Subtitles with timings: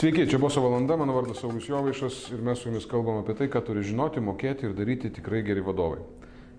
[0.00, 3.50] Sveiki, čia buvo valanda, mano vardas Saulis Jovaišas ir mes su jumis kalbam apie tai,
[3.52, 5.98] ką turi žinoti, mokėti ir daryti tikrai geri vadovai.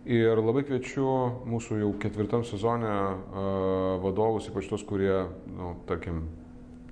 [0.06, 1.08] Ir labai kviečiu
[1.50, 2.92] mūsų jau ketvirtam sezone
[4.04, 5.24] vadovus, ypač tos, kurie,
[5.58, 6.28] nu, tarkim,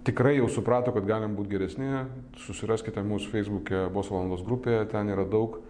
[0.10, 1.92] tikrai jau suprato, kad galim būti geresni,
[2.48, 5.62] susiraskite mūsų Facebook'e Bos valandos grupėje, ten yra daug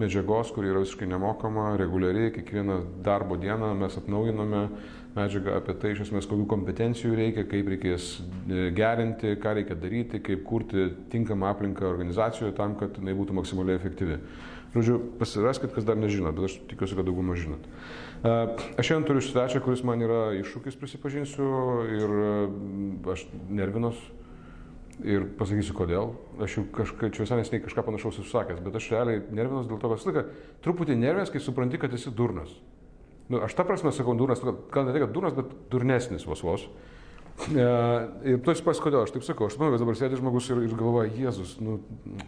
[0.00, 4.70] medžiagos, kuri yra visiškai nemokama, reguliariai, kiekvieną darbo dieną mes atnaujiname
[5.14, 10.20] medžiagą apie tai, iš esmės, kokių kompetencijų reikia, kaip reikės e, gerinti, ką reikia daryti,
[10.24, 14.18] kaip kurti tinkamą aplinką organizacijoje tam, kad jinai būtų maksimaliai efektyvi.
[14.74, 17.62] Žodžiu, pasiraskit, kas dar nežinot, bet aš tikiuosi, kad daugumą žinot.
[18.26, 18.34] E,
[18.74, 21.48] aš šiandien turiu svečią, kuris man yra iššūkis, prisipažinsiu,
[21.94, 22.34] ir e,
[23.14, 24.02] aš nervinos.
[25.02, 26.12] Ir pasakysiu kodėl.
[26.44, 29.80] Aš jau kažkaip, čia visai nesiniai kažką panašaus esu sakęs, bet aš realiai nervinos dėl
[29.82, 30.22] to, kad visą laiką
[30.62, 32.52] truputį nervės, kai supranti, kad esi durnas.
[33.34, 36.68] Nu, aš tą prasme sakau durnas, gal ne tai, kad durnas, bet durnesnis vos vos.
[37.50, 37.66] E,
[38.30, 39.48] ir tu esi pas kodėl aš taip sakau.
[39.50, 41.80] Aš manau, kad dabar sėdi žmogus ir, ir galvoja, Jėzus, nu,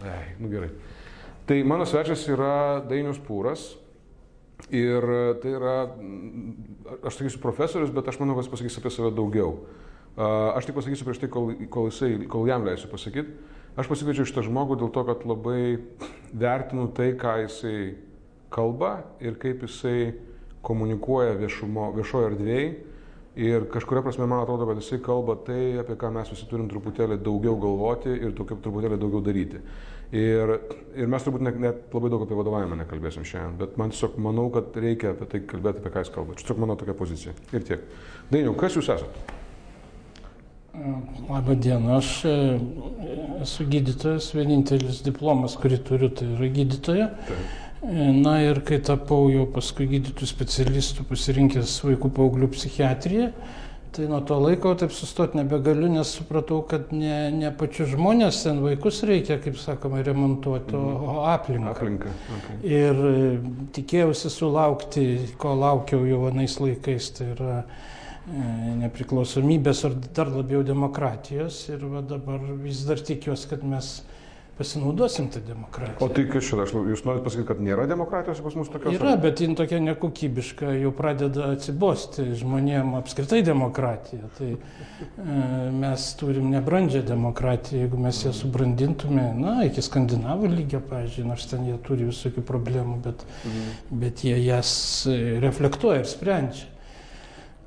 [0.02, 0.72] ei, nu gerai.
[1.46, 3.76] Tai mano svečias yra Dainius Pūras.
[4.72, 5.04] Ir
[5.42, 5.74] tai yra,
[7.06, 9.52] aš sakysiu profesorius, bet aš manau, kad jis pasakys apie save daugiau.
[10.16, 13.36] Aš tik pasakysiu prieš tai, kol, kol, jisai, kol jam leisiu pasakyti.
[13.78, 15.76] Aš pasikviečiau šitą žmogų dėl to, kad labai
[16.32, 17.76] vertinu tai, ką jisai
[18.50, 20.16] kalba ir kaip jisai
[20.64, 22.68] komunikuoja viešumo, viešojo erdvėje.
[23.36, 27.18] Ir kažkuria prasme man atrodo, kad jisai kalba tai, apie ką mes visi turim truputėlį
[27.20, 29.60] daugiau galvoti ir truputėlį daugiau daryti.
[30.16, 30.52] Ir,
[30.96, 34.46] ir mes turbūt net, net labai daug apie vadovavimą nekalbėsim šiandien, bet man tiesiog manau,
[34.54, 36.36] kad reikia apie tai kalbėti, apie ką jis kalba.
[36.38, 37.34] Čia tiesiog mano tokia pozicija.
[37.52, 37.84] Ir tiek.
[38.30, 39.36] Dainiau, kas jūs esate?
[41.26, 42.34] Labą dieną, aš e,
[43.44, 47.12] esu gydytojas, vienintelis diplomas, kurį turiu, tai yra gydytoja.
[47.28, 47.65] Taip.
[47.84, 53.28] Na ir kai tapau jau paskui gydytojų specialistų pasirinkęs vaikų paauglių psichiatriją,
[53.92, 58.62] tai nuo to laiko taip sustoti nebegaliu, nes supratau, kad ne, ne pačius žmonės ten
[58.64, 61.74] vaikus reikia, kaip sakoma, remontuoti, o, o aplinką.
[61.76, 62.14] Aplinka.
[62.38, 62.58] Okay.
[62.64, 63.22] Ir e,
[63.76, 65.06] tikėjausi sulaukti,
[65.40, 68.42] ko laukiau jau anais laikais, tai yra e,
[68.82, 71.62] nepriklausomybės ar dar labiau demokratijos.
[71.72, 73.98] Ir va dabar vis dar tikiuosi, kad mes
[74.58, 76.00] pasinaudosim tą demokratiją.
[76.00, 78.94] O tai kas čia, jūs norite pasakyti, kad nėra demokratijos pas mus tokios?
[78.96, 84.30] Yra, bet jin tokia nekokybiška, jau pradeda atsibosti žmonėm apskritai demokratija.
[84.38, 84.60] Tai e,
[85.76, 91.68] mes turim nebrandžią demokratiją, jeigu mes ją subrandintume, na, iki skandinavų lygio, pažiūrėjau, nors ten
[91.68, 94.00] jie turi visokių problemų, bet, mhm.
[94.06, 94.70] bet jie jas
[95.44, 96.72] reflektuoja ir sprendžia.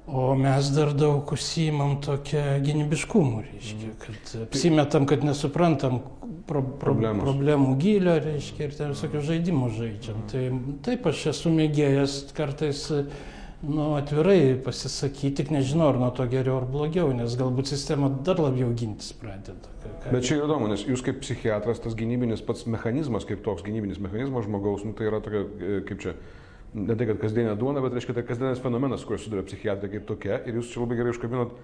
[0.09, 3.97] O mes dar daug užsimam tokią gynybiškumų, reiškia, mhm.
[4.01, 5.99] kad apsimetam, kad nesuprantam
[6.49, 10.23] pro, pro, problemų gilio, reiškia, ir ten visokių žaidimų žaidžiam.
[10.31, 10.45] Tai
[10.87, 12.87] taip, aš esu mėgėjęs kartais
[13.61, 18.39] nu, atvirai pasisakyti, tik nežinau, ar nuo to geriau ar blogiau, nes galbūt sistema dar
[18.41, 19.73] labiau gintis pradeda.
[19.83, 20.13] Ką...
[20.13, 24.47] Bet čia įdomu, nes jūs kaip psichiatras, tas gynybinis pats mechanizmas, kaip toks gynybinis mechanizmas
[24.47, 26.15] žmogaus, nu, tai yra tokia, e, kaip čia,
[26.73, 30.39] ne tai, kad kasdienė duona, bet reiškia tai kasdienis fenomenas, kuris suduria psichiatrija kaip tokia.
[30.45, 31.55] Ir jūs čia labai gerai užkabinot,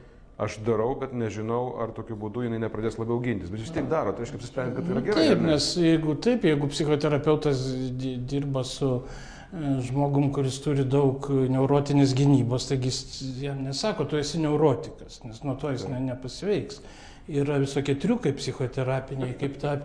[0.41, 3.51] aš darau, bet nežinau, ar tokiu būdu jinai nepradės labiau gintis.
[3.53, 5.29] Bet jūs taip daro, tai reiškia apsisprendėte, kad tai yra gerai.
[5.29, 7.63] Taip, nes jeigu taip, jeigu psichoterapeutas
[8.01, 14.41] dirba su e, žmogum, kuris turi daug neurotinės gynybos, taigi jis jam nesako, tu esi
[14.43, 16.83] neurotikas, nes nuo to jis ne, nepasveiks.
[17.25, 19.79] Yra visokie triukai psichoterapiniai, kaip tą.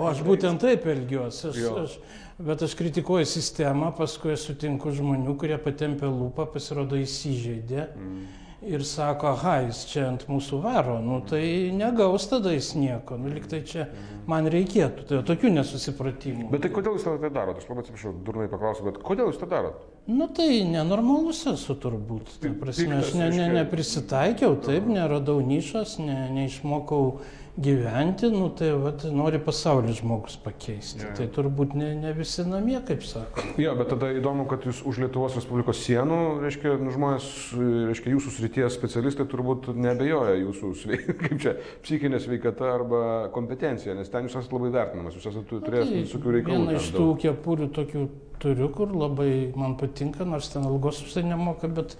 [0.00, 1.50] O aš būtent taip elgiuosi.
[1.50, 1.98] Aš, aš,
[2.38, 7.86] bet aš kritikuoju sistemą, paskui sutinku žmonių, kurie patempė lūpą, pasirodo įsižeidė.
[7.94, 13.18] Mm ir sako, aha, jis čia ant mūsų varo, nu tai negaus tada jis nieko,
[13.20, 13.86] nu liktai čia
[14.30, 16.48] man reikėtų, tai tokių nesusipratimų.
[16.54, 19.50] Bet tai kodėl jūs tai darot, aš labai atsiprašau, durnai paklausiu, bet kodėl jūs tai
[19.52, 19.84] darot?
[20.10, 26.20] Nu tai nenormalus esu turbūt, ta prasme, aš ne, ne, neprisitaikiau, taip, neradau nišos, ne,
[26.34, 27.18] neišmokau
[27.56, 31.00] gyventi, nu tai vat, nori pasaulį žmogus pakeisti.
[31.00, 31.12] Ja.
[31.16, 33.44] Tai turbūt ne, ne visi namie, kaip sako.
[33.60, 38.34] Jo, bet tada įdomu, kad jūs už Lietuvos Respublikos sienų, reiškia, nu, žmonės, reiškia, jūsų
[38.36, 40.74] srities specialistai turbūt nebejoja jūsų
[41.22, 43.02] kaip čia, psichinė sveikata arba
[43.32, 46.62] kompetencija, nes ten jūs esate labai vertinamas, jūs esate turėjęs tai visokių reikalų.
[46.66, 48.06] Viena iš tų kepurių tokių
[48.42, 51.96] turiu, kur labai man patinka, nors ten algos tai nemoka, bet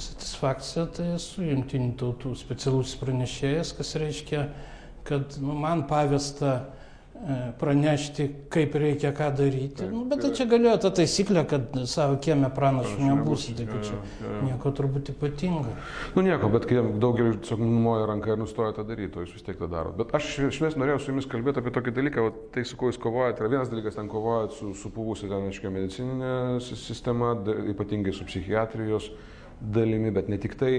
[0.00, 4.46] satisfakcija tai esu jungtinių tautų specialus pranešėjas, kas reiškia
[5.04, 6.52] kad nu, man pavesta
[7.14, 9.82] e, pranešti, kaip reikia ką daryti.
[9.82, 13.96] Taip, nu, bet tai čia galėjo ta taisyklė, kad savo kiemę pranašų nebus, tai čia
[13.96, 14.36] ja, ja.
[14.48, 15.74] nieko turbūt ypatingo.
[16.16, 19.46] Nu nieko, bet kai daugelį tiesiog numoja ranką ir nustoja tą daryti, o jūs vis
[19.46, 19.98] tiek tą darot.
[20.00, 23.00] Bet aš švies norėjau su jumis kalbėti apie tokį dalyką, o tai su kuo jūs
[23.02, 23.44] kovojate.
[23.44, 27.34] Yra vienas dalykas, ten kovojate su supuvusi ten, aiškiai, medicininė sistema,
[27.74, 29.12] ypatingai su psichiatrijos
[29.60, 30.74] dalimi, bet ne tik tai.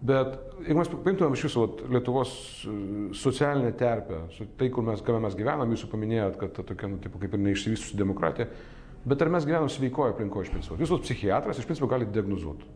[0.00, 2.30] Bet jeigu mes paimtumėm iš viso vat, Lietuvos
[2.64, 2.74] e,
[3.20, 4.22] socialinę terpę,
[4.56, 7.42] tai, kur mes, kame mes gyvenam, jūs paminėjot, kad ta tokia, nu, tipo, kaip ir
[7.44, 8.48] neišsivystusi demokratija,
[9.04, 10.80] bet ar mes gyvenam sveikoje aplinkoje iš principo?
[10.80, 12.72] Visos psichiatras iš principo gali diagnozuoti.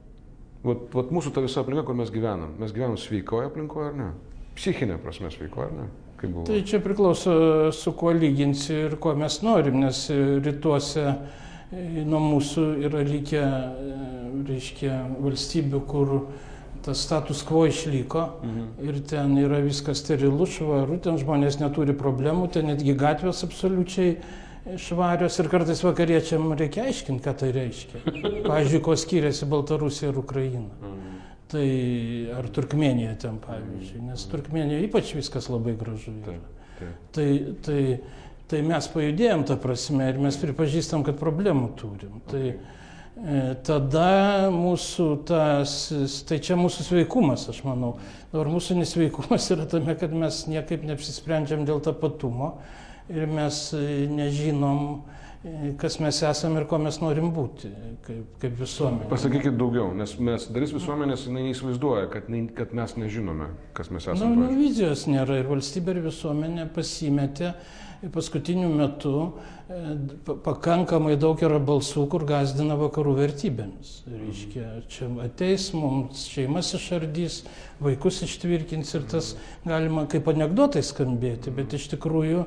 [0.64, 4.12] Vat, vat mūsų ta visa aplinka, kur mes gyvenam, mes gyvenam sveikoje aplinkoje ar ne?
[4.56, 5.90] Psichinė prasme sveikoje ar ne?
[6.24, 7.32] Tai čia priklauso
[7.74, 10.06] su kuo lyginsi ir ko mes norim, nes
[10.44, 13.96] rytuose e, nuo mūsų yra likę, e,
[14.48, 16.14] reiškia, valstybių, kur
[16.84, 18.88] tas status quo išliko mhm.
[18.88, 24.16] ir ten yra viskas sterilu, švaru, ten žmonės neturi problemų, ten netgi gatvės absoliučiai
[24.80, 28.02] švarios ir kartais vakariečiam reikia aiškinti, ką tai reiškia.
[28.48, 30.68] Pavyzdžiui, ko skiriasi Baltarusija ir Ukraina.
[30.80, 31.22] Mhm.
[31.54, 31.66] Tai
[32.34, 36.32] ar Turkmenija ten, pavyzdžiui, nes Turkmenija ypač viskas labai gražu yra.
[36.32, 36.94] Taip, taip.
[37.14, 37.26] Tai,
[37.66, 37.82] tai,
[38.50, 42.16] tai mes pajudėjom tą prasme ir mes pripažįstam, kad problemų turim.
[42.32, 42.83] Tai, e,
[43.66, 45.74] tada mūsų tas,
[46.28, 47.94] tai čia mūsų sveikumas, aš manau.
[48.32, 52.56] Dabar mūsų nesveikumas yra tame, kad mes niekaip neapsisprendžiam dėl tapatumo
[53.12, 55.13] ir mes e, nežinom, e,
[55.80, 57.68] kas mes esame ir ko mes norim būti
[58.06, 59.08] kaip, kaip visuomenė.
[59.10, 64.30] Pasakykit daugiau, nes mes dalis visuomenės neįsivaizduoja, kad, ne, kad mes nežinome, kas mes esame.
[64.32, 67.52] Nu, nu, vizijos nėra ir valstybė ir visuomenė pasimetė
[68.12, 69.14] paskutiniu metu
[69.68, 73.94] e, pakankamai daug yra balsų, kur gazdina vakarų vertybėmis.
[74.10, 77.42] Reiškia, čia ateis, mums šeimas išardys,
[77.84, 82.44] vaikus ištvirkins ir tas galima kaip anegdotai skambėti, bet iš tikrųjų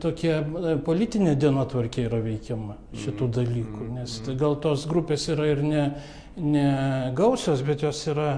[0.00, 3.32] tokia e, politinė dienotvarkė yra veikiama šitų mhm.
[3.38, 3.96] dalykų, mhm.
[4.00, 5.88] nes gal tos grupės yra ir ne,
[6.40, 6.68] ne
[7.16, 8.30] gausios, bet jos yra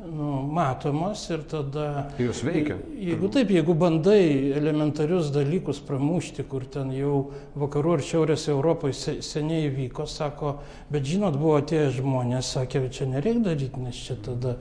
[0.00, 1.86] nu, matomos ir tada...
[2.18, 2.78] Jos veikia.
[2.98, 9.68] Jeigu taip, jeigu bandai elementarius dalykus pramušti, kur ten jau vakarų ir šiaurės Europoje seniai
[9.74, 10.56] vyko, sako,
[10.90, 14.56] bet žinot, buvo tie žmonės, sakė, čia nereikia daryti, nes čia tada,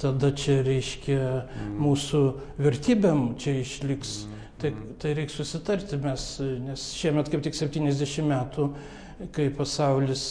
[0.00, 1.76] tada čia reiškia mhm.
[1.84, 2.24] mūsų
[2.64, 4.22] vertybėm čia išliks.
[4.24, 6.22] Mm Tai, tai reikia susitarti mes,
[6.64, 8.70] nes šiemet kaip tik 70 metų,
[9.36, 10.22] kai pasaulis,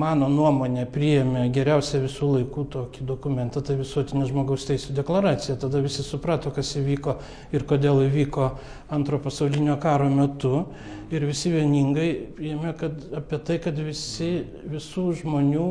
[0.00, 5.58] mano nuomonė, priėmė geriausią visų laikų tokį dokumentą, tai visuotinė žmogaus teisų deklaracija.
[5.60, 7.16] Tada visi suprato, kas įvyko
[7.54, 8.50] ir kodėl įvyko
[8.94, 10.64] antro pasaulinio karo metu.
[11.10, 15.68] Ir visi vieningai priėmė kad, apie tai, kad visi, visų žmonių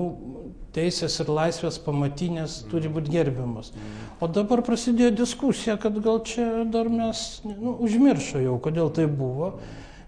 [0.75, 3.71] teisės ir laisvės pamatinės turi būti gerbiamos.
[4.19, 9.55] O dabar prasidėjo diskusija, kad gal čia dar mes nu, užmiršo jau, kodėl tai buvo.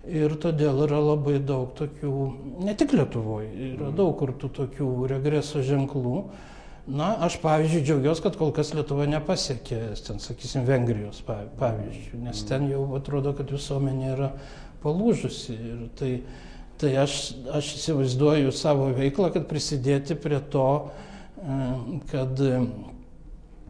[0.09, 2.13] Ir todėl yra labai daug tokių,
[2.65, 6.23] ne tik Lietuvoje, yra daug kur tų tokių regreso ženklų.
[6.91, 12.65] Na, aš pavyzdžiui džiaugiuosi, kad kol kas Lietuva nepasiekė, ten, sakysim, Vengrijos pavyzdžių, nes ten
[12.71, 14.31] jau atrodo, kad visuomenė yra
[14.81, 15.59] palūžusi.
[15.61, 16.15] Ir tai,
[16.81, 17.15] Tai aš,
[17.53, 20.67] aš įsivaizduoju savo veiklą, kad prisidėti prie to,
[21.37, 21.57] e,
[22.09, 22.39] kad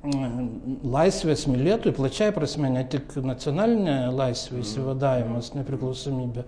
[0.01, 6.45] laisvės mylėtojų, plačiai prasme, ne tik nacionalinė laisvė įsivadavimas, nepriklausomybė,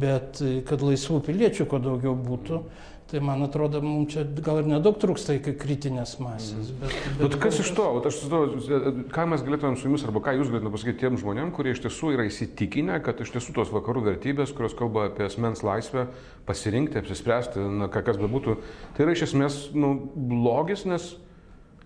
[0.00, 2.64] bet kad laisvų piliečių kuo daugiau būtų.
[3.10, 6.68] Tai man atrodo, mums čia gal ir nedaug trūksta iki kritinės masės.
[6.70, 6.76] Mhm.
[6.78, 10.22] Bet, bet, bet kas iš to, vat, aš susidau, ką mes galėtumėm su jumis, arba
[10.22, 13.72] ką jūs galėtumėte pasakyti tiem žmonėm, kurie iš tiesų yra įsitikinę, kad iš tiesų tos
[13.74, 16.06] vakarų vertybės, kurios kalba apie asmens laisvę,
[16.46, 18.54] pasirinkti, apsispręsti, na, kas bebūtų,
[18.94, 21.10] tai yra iš esmės nu, blogis, nes,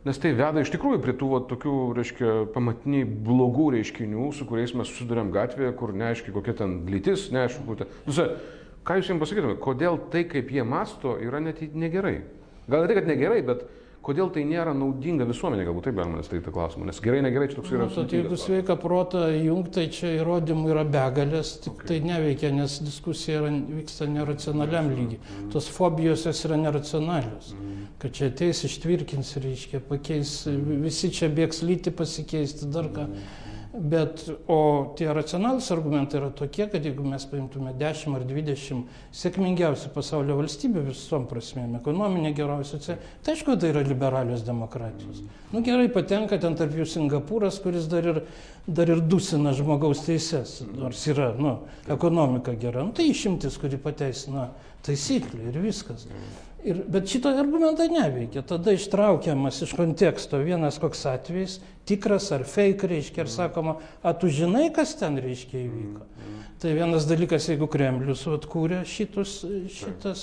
[0.04, 4.74] nes tai veda iš tikrųjų prie tų va, tokių, reiškia, pamatiniai blogų reiškinių, su kuriais
[4.76, 7.88] mes susidurėm gatvėje, kur neaiškiai kokia ten lytis, neaišku, kokia.
[8.04, 8.28] Nu,
[8.84, 12.18] ką jūs jiems pasakytumėte, kodėl tai, kaip jie masto, yra net negerai?
[12.68, 13.64] Gal ne tai, kad negerai, bet
[14.04, 17.72] kodėl tai nėra naudinga visuomenė, galbūt taip galima statyti klausimą, nes gerai, negerai čia toks
[17.74, 17.86] yra.
[17.88, 21.90] Nu, tai jeigu sveika protą jungt, tai čia įrodymų yra begalės, tik okay.
[21.90, 25.20] tai neveikia, nes diskusija yra, vyksta neracionaliam lygiai.
[25.20, 25.52] Mm.
[25.54, 27.54] Tos fobijos jos yra neracionalios.
[27.56, 27.86] Mm.
[28.02, 30.36] Kad čia ateis ištvirkins, reiškia, pakeis,
[30.84, 33.08] visi čia bėgs lyti pasikeisti, dar ką.
[33.08, 33.40] Mm
[33.74, 38.84] Bet, o tie racionalūs argumentai yra tokie, kad jeigu mes paimtume 10 ar 20
[39.18, 45.24] sėkmingiausių pasaulio valstybių visom prasmėm, ekonominė socialinė, tai aišku, tai yra liberalios demokratijos.
[45.50, 48.22] Nu gerai, patenka ten tarp jų Singapūras, kuris dar ir,
[48.68, 51.58] dar ir dusina žmogaus teises, nors yra, nu,
[51.90, 52.86] ekonomika gera.
[52.86, 54.52] Nu, tai išimtis, kuri pateisina
[54.86, 56.06] taisyklį ir viskas.
[56.64, 58.40] Ir, bet šito argumentai neveikia.
[58.48, 64.30] Tada ištraukiamas iš konteksto vienas koks atvejis, tikras ar fake reiškia, ir sakoma, a tu
[64.32, 66.06] žinai, kas ten reiškia įvyko.
[66.64, 69.34] Tai vienas dalykas, jeigu Kremlius atkūrė šitus,
[69.74, 70.22] šitas,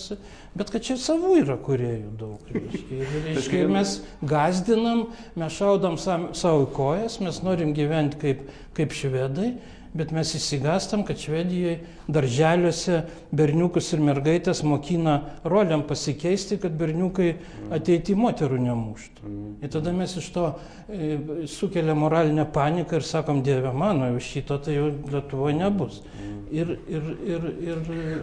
[0.57, 2.47] bet kad čia savų yra kuriejų daug.
[2.49, 3.93] Reiškia, ir, reiškia, ir mes
[4.25, 5.03] gazdinam,
[5.37, 8.41] mes šaudam savo kojas, mes norim gyventi kaip,
[8.79, 9.51] kaip švedai,
[9.93, 11.79] bet mes įsigastam, kad Švedijoje
[12.11, 13.01] darželiuose
[13.35, 17.33] berniukus ir mergaitės mokina roliam pasikeisti, kad berniukai
[17.75, 19.27] ateiti moterų nemuštų.
[19.27, 19.53] Mm.
[19.61, 20.47] Ir tada mes iš to
[20.87, 21.17] e,
[21.51, 26.01] sukelia moralinę paniką ir sakom, Dieve mano, jau šito tai jau Lietuvoje nebus.
[26.15, 26.31] Mm.
[26.51, 27.77] Ir, ir, ir, ir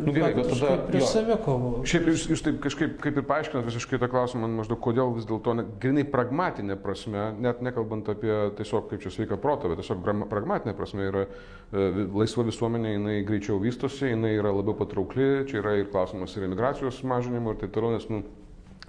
[0.04, 1.70] nu, gerai, bet tada prieš jo, save kovo.
[1.88, 5.24] Šiaip jūs, jūs taip kažkaip kaip ir paaiškinat visiškai tą klausimą, man maždaug kodėl vis
[5.28, 10.76] dėlto, grinai pragmatinė prasme, net nekalbant apie tiesiog kaip čia sveika proto, bet tiesiog pragmatinė
[10.76, 11.24] prasme yra
[11.72, 17.02] laisva visuomenė, jinai greičiau vystosi, jinai yra labiau patraukli, čia yra ir klausimas ir imigracijos
[17.04, 18.22] mažinimo ir taip toliau, nes, nu,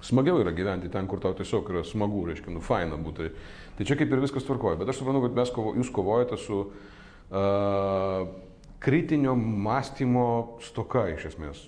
[0.06, 3.34] smagiau yra gyventi ten, kur tau tiesiog yra smagu, reiškia, nu, faina būti.
[3.76, 6.62] Tai čia kaip ir viskas tvarkoja, bet aš suprantu, kad mes kovo, jūs kovojate su
[6.70, 8.32] uh,
[8.80, 10.30] kritinio mąstymo
[10.64, 11.68] stoka iš esmės.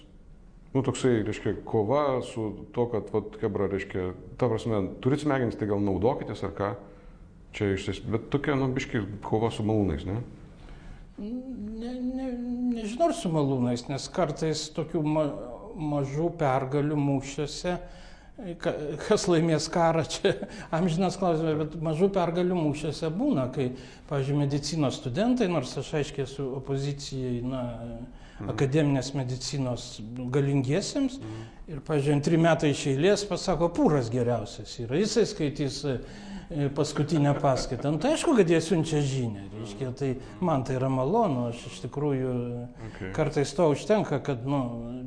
[0.71, 5.67] Nu, toksai, reiškia, kova su to, kad, vat, kebra, reiškia, ta prasme, turit smegenis, tai
[5.67, 6.69] gal naudokitės ar ką.
[7.51, 10.21] Čia iš tiesų, bet tokia, nu, biški, kova su malūnais, ne?
[11.21, 12.27] Ne, ne,
[12.73, 15.25] nežinau, ar su malūnais, nes kartais tokių ma,
[15.91, 17.75] mažų pergalių mūšiuose
[19.05, 20.33] kas laimės karą, čia
[20.73, 23.67] amžinas klausimas, bet mažų pergalių mūšiuose būna, kai,
[24.09, 28.49] pavyzdžiui, medicinos studentai, nors aš aiškiai esu opozicijai, na, mhm.
[28.55, 29.91] akademinės medicinos
[30.33, 31.45] galingiesiems, mhm.
[31.69, 35.83] ir, pavyzdžiui, antrį metai iš eilės pasako, pūras geriausias yra, jisai skaitys
[36.75, 37.91] paskutinę paskaitą.
[37.91, 40.09] Nu, tai aišku, kad jie siunčia žinę, reiškia, tai
[40.43, 42.31] man tai yra malonu, aš iš tikrųjų
[42.87, 43.11] okay.
[43.15, 44.61] kartais to užtenka, kad, nu,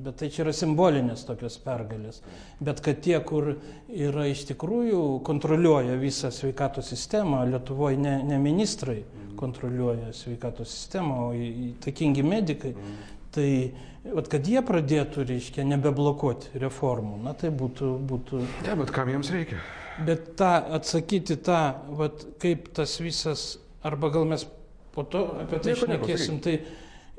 [0.05, 2.23] bet tai čia yra simbolinės tokios pergalės.
[2.65, 3.55] Bet kad tie, kur
[3.89, 9.03] yra iš tikrųjų kontroliuoja visą sveikatos sistemą, Lietuvoje ne, ne ministrai
[9.37, 12.77] kontroliuoja sveikatos sistemą, o įtakingi medikai,
[13.35, 13.51] tai
[14.05, 17.95] Vat kad jie pradėtų, reiškia, nebeblokuoti reformų, na tai būtų...
[18.05, 18.43] būtų...
[18.67, 19.63] Ne, bet kam jiems reikia?
[20.07, 21.61] Bet tą atsakyti tą,
[21.99, 23.45] vat, kaip tas visas,
[23.87, 24.47] arba gal mes
[24.95, 26.59] po to apie tai šnekėsim, tai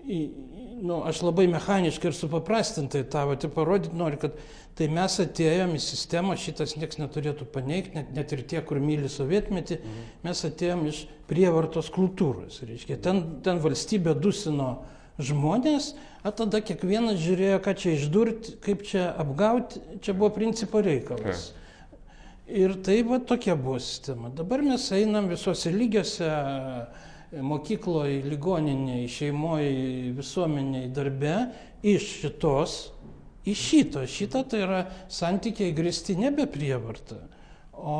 [0.05, 4.36] nu, aš labai mechaniškai ir supaprastintai tą vat, parodyti noriu, kad
[4.75, 9.10] tai mes atėjom į sistemą, šitas niekas neturėtų paneigti, net, net ir tie, kur myli
[9.12, 10.10] sovietmetį, mhm.
[10.27, 12.60] mes atėjom iš prievartos kultūros.
[12.67, 14.74] Reiškia, ten, ten valstybė dusino
[15.15, 15.94] žmonės,
[16.27, 21.50] o tada kiekvienas žiūrėjo, ką čia išdurti, kaip čia apgauti, čia buvo principo reikalas.
[21.53, 21.64] Ja.
[22.46, 24.30] Ir tai va tokia buvo sistema.
[24.30, 26.30] Dabar mes einam visose lygiuose
[27.42, 29.72] mokykloje, ligoninėje, šeimoje,
[30.14, 31.34] visuomenėje, darbe
[31.82, 32.75] iš šitos
[33.46, 34.04] į šito.
[34.10, 37.18] Šitą tai yra santykiai grįsti nebe prievarta,
[37.74, 37.98] o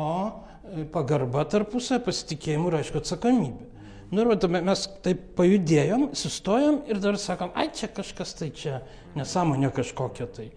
[0.94, 3.72] pagarba tarpusą, pasitikėjimu ir aišku atsakomybė.
[4.14, 8.78] Nu ir va, mes taip pajudėjom, sustojom ir dar sakom, ai čia kažkas tai čia,
[9.18, 10.52] nesąmonė kažkokia tai.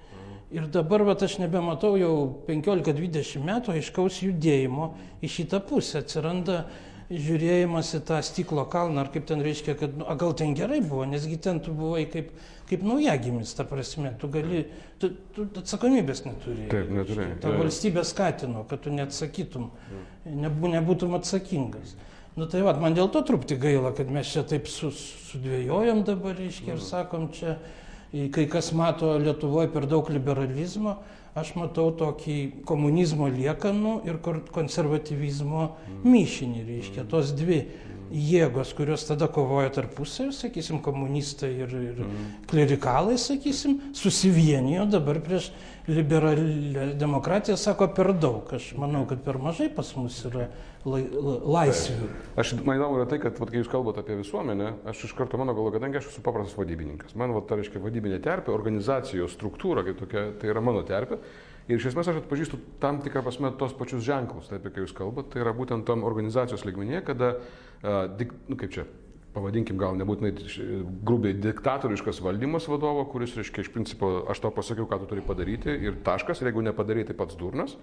[0.49, 2.13] Ir dabar vat, aš nebematau jau
[2.47, 6.01] 15-20 metų aiškaus judėjimo į šitą pusę.
[6.01, 6.63] Atsiranda
[7.09, 11.05] žiūrėjimas į tą stiklo kalną, ar kaip ten reiškia, kad, nu, gal ten gerai buvo,
[11.09, 12.29] nesgi ten tu buvai kaip,
[12.69, 14.63] kaip naujagimis, ta prasme, tu gali,
[15.01, 16.69] tu, tu atsakomybės neturėjai.
[16.73, 17.39] Taip, neturėjai.
[17.41, 19.71] Ta valstybė skatino, kad tu neatsakytum,
[20.29, 21.95] nebū, nebūtum atsakingas.
[22.37, 26.37] Nu tai va, man dėl to trupti gaila, kad mes čia taip su, sudvėjojom dabar,
[26.37, 27.57] reiškia, ir sakom čia
[28.11, 30.97] kai kas mato Lietuvoje per daug liberalizmo,
[31.37, 34.17] aš matau tokį komunizmo liekanų ir
[34.55, 35.67] konservatyvizmo
[36.03, 37.61] mišinį, reiškia, tos dvi
[38.11, 41.99] jėgos, kurios tada kovoja tarpusavį, sakysim, komunistai ir, ir
[42.49, 45.51] klerikalai, sakysim, susivienijo dabar prieš
[45.89, 48.49] liberalią demokratiją, sako per daug.
[48.53, 50.47] Aš manau, kad per mažai pas mus yra
[50.85, 51.01] lai,
[51.55, 52.09] laisvių.
[52.39, 55.39] Aš man įdomu yra tai, kad vat, kai jūs kalbate apie visuomenę, aš iš karto
[55.41, 57.17] mano galvo, kadangi aš esu paprastas vadybininkas.
[57.19, 61.19] Man, vat, tai reiškia, vadybinė terpė, organizacijos struktūra, kaip tokia, tai yra mano terpė.
[61.69, 64.95] Ir iš esmės aš atpažįstu tam tikrą prasme tos pačius ženklus, tai apie ką jūs
[64.97, 68.87] kalbate, tai yra būtent tam organizacijos ligmenyje, kada, uh, dik, nu kaip čia,
[69.33, 70.31] pavadinkim gal nebūtinai
[71.05, 75.73] grubiai diktatoriškas valdymas vadovo, kuris, reiškia, iš principo, aš tau pasakiau, ką tu turi padaryti
[75.85, 77.77] ir taškas, ir jeigu nepadarai, tai pats durnas.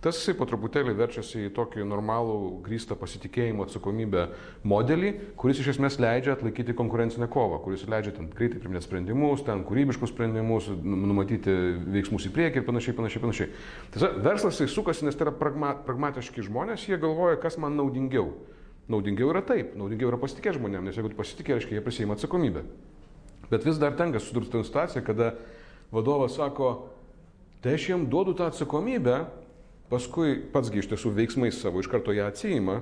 [0.00, 4.22] Tas jisai po truputėlį verčiasi į tokį normalų, grįstą pasitikėjimo atsakomybę
[4.64, 9.60] modelį, kuris iš esmės leidžia atlaikyti konkurencinę kovą, kuris leidžia ten greitai priminėti sprendimus, ten
[9.68, 11.52] kūrybiškus sprendimus, numatyti
[11.96, 13.50] veiksmus į priekį ir panašiai, panašiai, panašiai.
[13.92, 18.32] Tiesa, verslas jisai sukasi, nes tai yra pragma, pragmatiški žmonės, jie galvoja, kas man naudingiau.
[18.90, 22.64] Naudingiau yra taip, naudingiau yra pasitikėti žmonėms, nes jeigu pasitikė, reiškia, jie prisėima atsakomybę.
[23.50, 25.34] Bet vis dar tenka sudurti tą situaciją, kada
[25.94, 26.70] vadovas sako,
[27.62, 29.20] tai aš jiem duodu tą atsakomybę,
[29.90, 32.80] paskui patsgi iš tiesų veiksmais savo iš karto ją atsijima,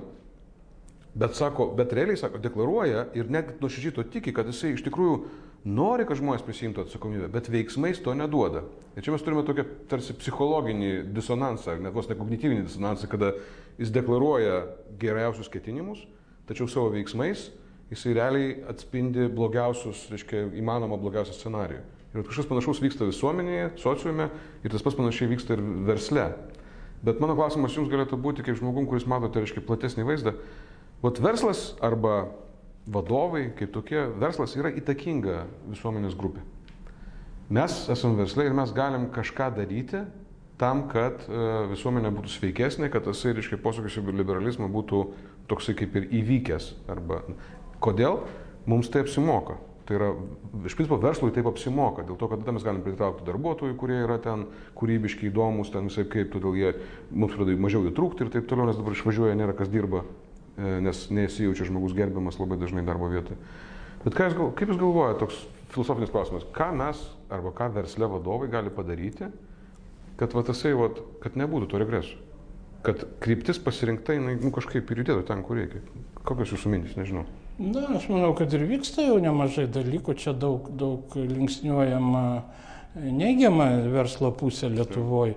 [1.17, 5.15] bet, sako, bet realiai sako, deklaruoja ir net nuoširdžiai to tiki, kad jisai iš tikrųjų
[5.69, 8.63] nori, kad žmonės prisimtų atsakomybę, bet veiksmais to neduoda.
[8.95, 13.33] Ir čia mes turime tokią tarsi psichologinį disonansą, net vos ne kognityvinį disonansą, kada
[13.79, 14.63] jis deklaruoja
[14.99, 16.03] geriausius ketinimus,
[16.49, 17.49] tačiau savo veiksmais
[17.89, 21.81] jisai realiai atspindi blogiausius, reiškia, įmanomą blogiausią scenarijų.
[22.09, 24.29] Ir kažkas panašaus vyksta visuomenėje, sociume
[24.65, 26.25] ir tas pats panašiai vyksta ir versle.
[27.05, 30.33] Bet mano klausimas jums galėtų būti, kaip žmogum, kuris matote, reiškia, platesnį vaizdą.
[31.03, 32.31] Vat verslas arba
[32.89, 36.43] vadovai, kaip tokie, verslas yra įtakinga visuomenės grupė.
[37.49, 40.03] Mes esame verslai ir mes galim kažką daryti
[40.59, 45.01] tam, kad e, visuomenė būtų sveikesnė, kad tasai, reiškia, posūkis į liberalizmą būtų
[45.49, 46.69] toksai kaip ir įvykęs.
[46.91, 47.23] Arba
[47.83, 48.23] kodėl
[48.69, 49.57] mums tai apsimoka?
[49.89, 50.09] Tai yra,
[50.69, 54.19] iš principo, verslui taip apsimoka, dėl to, kad tada mes galim pritraukti darbuotojų, kurie yra
[54.21, 54.45] ten
[54.77, 56.73] kūrybiški, įdomus, ten visai kaip, todėl jie,
[57.09, 60.03] mums pradeda mažiau jų trūkti ir taip toliau, nes dabar išvažiuoja, nėra kas dirba
[60.59, 63.37] E, nes nesijaučia žmogus gerbiamas labai dažnai darbo vietoje.
[64.03, 65.37] Bet jūs kaip Jūs galvojate, toks
[65.71, 66.99] filosofinis klausimas, ką mes
[67.31, 69.29] arba ką versle vadovai gali padaryti,
[70.19, 70.91] kad, va, tasai, va,
[71.23, 72.17] kad nebūtų to regreso?
[72.85, 75.81] Kad kryptis pasirinkta, jinai nu, kažkaip ir judėtų ten, kur reikia.
[76.23, 77.25] Kokios Jūsų mintys, nežinau.
[77.59, 82.23] Na, aš manau, kad ir vyksta jau nemažai dalykų, čia daug, daug linksniuojama
[82.95, 85.35] neigiama verslo pusė Lietuvoje,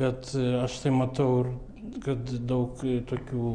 [0.00, 0.32] bet
[0.64, 1.44] aš tai matau,
[2.04, 3.52] kad daug tokių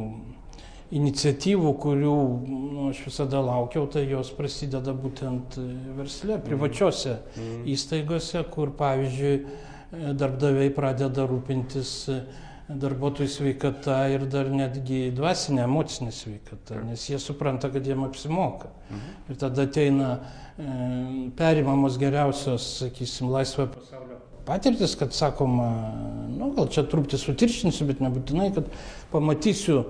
[0.95, 2.15] iniciatyvų, kurių
[2.45, 5.57] nu, aš visada laukiau, tai jos prasideda būtent
[5.97, 7.63] versle, privačiose mm.
[7.73, 9.39] įstaigose, kur pavyzdžiui
[9.91, 12.19] darbdaviai pradeda rūpintis e,
[12.65, 18.71] darbuotojų sveikata ir dar netgi dvasinė, emocinė sveikata, nes jie supranta, kad jiem apsimoka.
[18.89, 19.15] Mhm.
[19.29, 20.69] Ir tada ateina e,
[21.37, 24.15] perimamos geriausios, sakysim, laisvojo pasaulio
[24.45, 25.69] patirtis, kad sakoma,
[26.29, 28.67] nu, gal čia truputį sutiršinsiu, bet nebūtinai, kad
[29.13, 29.81] pamatysiu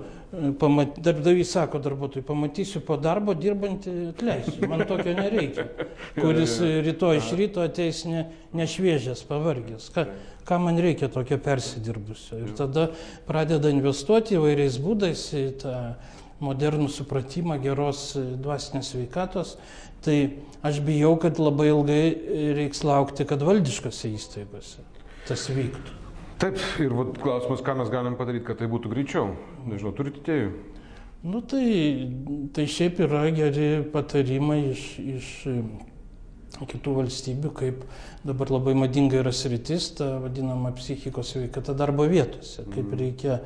[0.58, 5.66] pamat, darbdavys sako darbuotojui, pamatysiu po darbo dirbantį, atleisiu, man tokio nereikia,
[6.16, 8.26] kuris rytoj iš ryto ateis ne,
[8.56, 9.88] nešviežęs, pavargęs.
[9.94, 10.06] Ką,
[10.48, 12.40] ką man reikia tokio persidirbusio?
[12.44, 12.88] Ir tada
[13.28, 15.76] pradeda investuoti įvairiais būdais į tą
[16.44, 19.56] modernų supratimą geros dvasinės veikatos.
[20.04, 20.16] Tai
[20.66, 22.02] aš bijau, kad labai ilgai
[22.58, 24.84] reiks laukti, kad valdiškose įstaigose
[25.26, 26.05] tas vyktų.
[26.36, 29.30] Taip, ir vat, klausimas, ką mes galim padaryti, kad tai būtų greičiau.
[29.64, 30.50] Nežinau, turite idėjų?
[31.26, 31.66] Nu tai,
[32.54, 35.30] tai šiaip yra geri patarimai iš, iš
[36.64, 37.86] kitų valstybių, kaip
[38.24, 43.00] dabar labai madinga yra sritis, ta vadinama psichikos sveikata darbo vietose, kaip mhm.
[43.00, 43.40] reikia,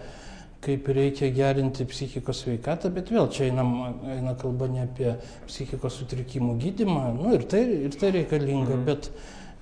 [0.67, 3.65] kaip reikia gerinti psichikos sveikatą, bet vėl čia eina,
[4.19, 5.15] eina kalba ne apie
[5.49, 8.85] psichikos sutrikimų gydimą, nu, ir, tai, ir tai reikalinga, mm.
[8.87, 9.09] bet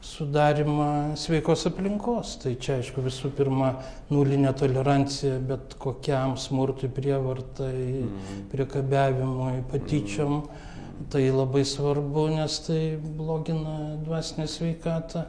[0.05, 2.37] sudarimą sveikos aplinkos.
[2.43, 3.75] Tai čia, aišku, visų pirma,
[4.13, 8.43] nulinė tolerancija bet kokiam smurtui, prievartai, mm.
[8.53, 10.41] priekabiavimui, patyčiom.
[10.43, 10.67] Mm.
[11.13, 15.29] Tai labai svarbu, nes tai blogina dvasinę sveikatą.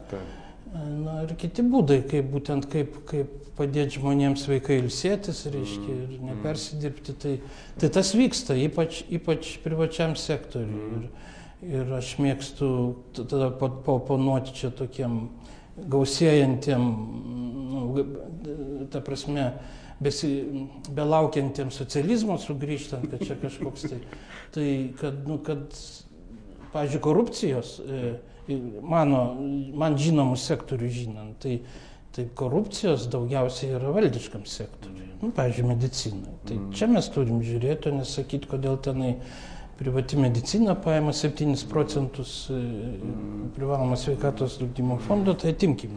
[0.70, 6.28] Na ir kiti būdai, kaip būtent kaip, kaip padėti žmonėms sveikai ilsėtis, reiškia, ir mm.
[6.30, 7.16] nepersidirbti.
[7.22, 7.34] Tai,
[7.82, 11.00] tai tas vyksta, ypač, ypač privačiam sektoriui.
[11.00, 11.30] Ir,
[11.60, 12.70] Ir aš mėgstu
[13.12, 15.26] tada paoponuoti čia tokiem
[15.92, 16.86] gausėjantiem,
[17.70, 18.04] nu,
[18.92, 19.44] ta prasme,
[20.00, 20.30] besi,
[20.96, 24.00] belaukiantiem socializmo sugrįžtant, kad čia kažkoks tai,
[24.56, 24.70] tai
[25.00, 25.76] kad, nu, kad,
[26.72, 28.16] pažiūrėjau, korupcijos, e,
[28.80, 29.22] mano,
[29.76, 31.60] man žinomų sektorių žinant, tai,
[32.16, 36.36] tai korupcijos daugiausiai yra valdiškam sektoriui, nu, pažiūrėjau, medicinai.
[36.48, 36.74] Tai mm.
[36.76, 39.14] čia mes turim žiūrėti, o nesakyti, kodėl tenai
[39.80, 42.54] privati medicina paima 7 procentus e,
[43.56, 45.90] privalomas sveikatos draudimo fondo, tai atimkim.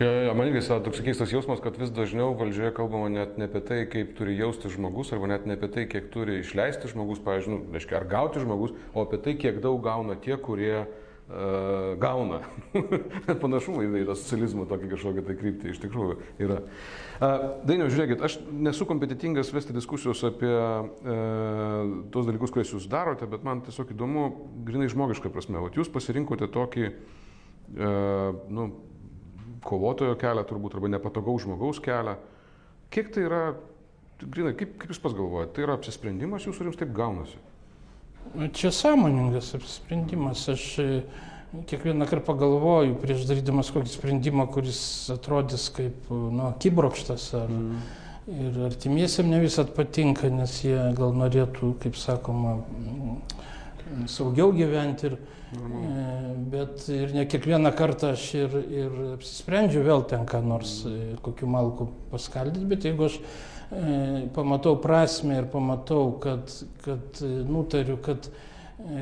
[0.00, 3.62] Ja, ja, man irgi toks keistas jausmas, kad vis dažniau valdžioje kalbama net ne apie
[3.64, 7.54] tai, kaip turi jausti žmogus, arba net ne apie tai, kiek turi išleisti žmogus, pavyzdžiui,
[7.54, 12.42] nu, reiškia, ar gauti žmogus, o apie tai, kiek daug gauna tie, kurie uh, gauna.
[13.42, 16.60] Panašumai į tą socializmą tokį kažkokią tai kryptį iš tikrųjų yra.
[17.20, 21.16] Dainiau, žiūrėkit, aš nesu kompetitingas vesti diskusijos apie e,
[22.14, 24.22] tos dalykus, kuriuos jūs darote, bet man tiesiog įdomu,
[24.64, 27.90] grinai žmogiška prasme, vat jūs pasirinkote tokį, e,
[28.56, 28.70] nu,
[29.68, 32.16] kovotojo kelią turbūt, arba nepatogaus žmogaus kelią.
[32.88, 33.42] Kiek tai yra,
[34.24, 37.36] grinai, kaip, kaip jūs pats galvojate, tai yra apsisprendimas jūsų ir jums taip gaunasi?
[38.56, 40.46] Čia sąmoningas apsisprendimas.
[40.48, 40.64] Aš
[41.66, 44.82] kiekvieną kartą pagalvoju, prieš darydamas kokį sprendimą, kuris
[45.14, 47.32] atrodys kaip nu, kibrokštas.
[47.38, 47.80] Ar, mm.
[48.30, 52.60] Ir artimiesiam ne visat patinka, nes jie gal norėtų, kaip sakoma,
[54.06, 55.08] saugiau gyventi.
[55.10, 55.16] Ir,
[55.56, 56.44] mm.
[56.52, 61.48] Bet ir ne kiekvieną kartą aš ir, ir apsisprendžiu vėl ten ką nors, e, kokiu
[61.50, 68.30] malku paskaldyti, bet jeigu aš e, pamatau prasme ir pamatau, kad, kad e, nutariu, kad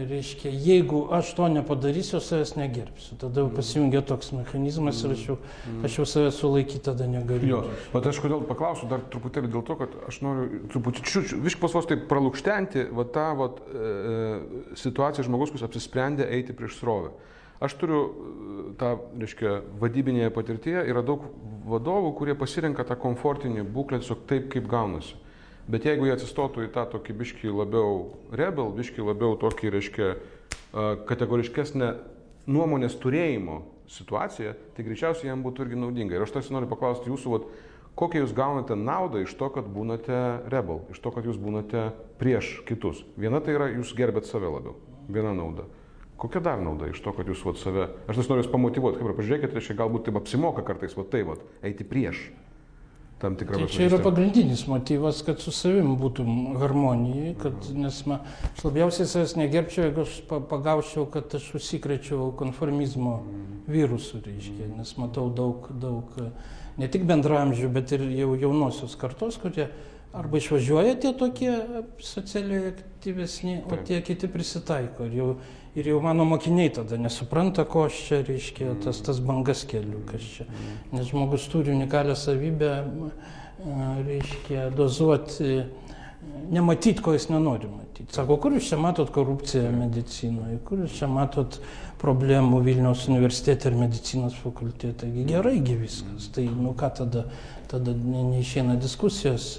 [0.08, 3.16] reiškia, jeigu aš to nepadarysiu, savęs negerbsiu.
[3.20, 5.36] Tada jau pasijungia toks mechanizmas ir aš jau,
[5.86, 7.50] aš jau savęs sulaikyti tada negaliu.
[7.50, 7.60] Jo,
[7.92, 11.88] bet aš kodėl paklausiu dar truputėlį dėl to, kad aš noriu truputį čiūčiu, viškos vos
[11.90, 17.14] taip pralūkštenti va tą va, e, e, situaciją žmogus, kuris apsisprendė eiti prieš srovę.
[17.64, 21.24] Aš turiu e, tą, reiškia, vadybinėje patirtyje, yra daug
[21.68, 25.16] vadovų, kurie pasirenka tą komfortinį būklę tiesiog taip, kaip gaunasi.
[25.68, 27.96] Bet jeigu jie atsistotų į tą tokį biškį labiau
[28.32, 30.06] rebel, biškį labiau tokį, reiškia,
[31.08, 31.90] kategoriškesnę
[32.48, 33.60] nuomonės turėjimo
[33.92, 36.16] situaciją, tai greičiausiai jam būtų irgi naudinga.
[36.16, 37.46] Ir aš tarsi noriu paklausti jūsų, vat,
[38.00, 42.62] kokią jūs gaunate naudą iš to, kad būnate rebel, iš to, kad jūs būnate prieš
[42.68, 43.04] kitus.
[43.20, 44.76] Viena tai yra, jūs gerbėt save labiau.
[45.08, 45.68] Viena nauda.
[46.18, 47.90] Kokia dar nauda iš to, kad jūs vat, save...
[48.08, 51.36] Aš noriu jūs pamotivuoti, kaip ir pažiūrėkite, čia galbūt taip apsimoka kartais, va taip, va,
[51.68, 52.30] eiti prieš
[53.18, 58.20] tam tikrą tai čia yra pagrindinis motyvas, kad su savim būtum harmonijai, kad, nes ma,
[58.52, 63.18] aš labiausiai savęs negerbčiau, jeigu aš pagaučiau, kad aš užsikrečiau konformizmo
[63.68, 66.14] virusų, reiškia, nes matau daug, daug
[66.78, 69.66] ne tik bendramžių, bet ir jau jaunosios kartos, kurie
[70.12, 71.52] arba išvažiuoja tie tokie
[72.00, 75.06] socialiai aktyvesni, o tie kiti prisitaiko.
[75.08, 75.30] Ir jau
[75.78, 80.24] ir jau mano mokiniai tada nesupranta, ko aš čia reiškia, tas, tas bangas keliu, kas
[80.34, 80.46] čia.
[80.92, 82.72] Nes žmogus turi unikalią savybę,
[84.08, 85.52] reiškia, dozuoti,
[86.50, 88.12] nematyti, ko jis nenori matyti.
[88.14, 91.58] Sako, kur jūs čia matot korupciją medicinoje, kur jūs čia matot
[92.00, 95.10] problemų Vilniaus universitete ir medicinos fakultete.
[95.28, 96.30] Geraigi viskas.
[96.34, 97.26] Tai, nu ką tada,
[97.70, 99.50] tada neišeina diskusijos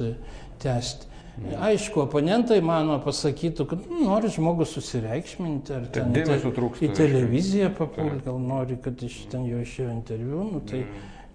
[0.64, 1.08] tęsti.
[1.40, 7.70] Aišku, oponentai mano pasakytų, kad nu, nori žmogus susireikšminti, ar ten te, trūksta, į televiziją
[7.78, 10.42] papulti, gal nori, kad iš ten jo išėjo interviu.
[10.50, 10.84] Nu, tai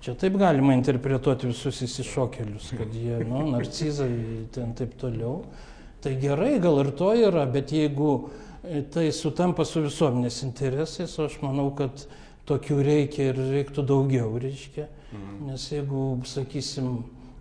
[0.05, 4.11] čia taip galima interpretuoti visus įsišokėlius, kad jie, nu, narcizai,
[4.53, 5.39] ten taip toliau.
[6.05, 8.11] Tai gerai, gal ir to yra, bet jeigu
[8.61, 12.05] e, tai sutampa su visuomenės interesais, aš manau, kad
[12.45, 14.91] tokių reikia ir reiktų daugiau, reiškia.
[15.15, 15.39] Mhm.
[15.49, 16.99] Nes jeigu, sakysim,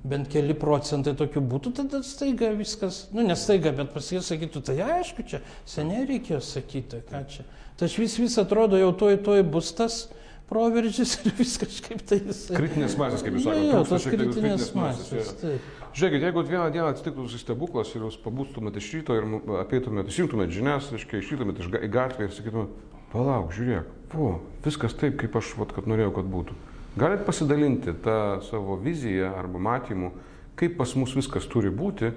[0.08, 5.28] bent keli procentai tokių būtų, tada staiga viskas, nu nestaiga, bet paskui sakytų, tai aišku,
[5.28, 7.48] čia seniai reikėjo sakyti, ką čia.
[7.76, 10.06] Tai aš vis vis atrodo, jau toj toj bus tas
[10.50, 12.44] proveržys ir vis kažkaip tai jis.
[12.54, 13.70] Kritinės masės, kaip jūs sakote.
[13.70, 15.14] Jo, tos kritinės masės.
[15.14, 19.28] masės Žiūrėkit, jeigu vieną dieną atsitiktų stebuklas ir jūs pabūstumėte iš ryto ir
[19.60, 24.32] apeitumėte, įsijungtumėte žinias, reiškia, išeitumėte į gatvę ir sakytumėte, palauk, žiūrėk, po,
[24.66, 26.58] viskas taip, kaip aš, vat, kad norėjau, kad būtų.
[26.98, 28.18] Galit pasidalinti tą
[28.50, 30.10] savo viziją arba matymu,
[30.58, 32.10] kaip pas mus viskas turi būti,